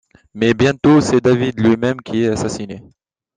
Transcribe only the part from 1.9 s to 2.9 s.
qui est assassiné.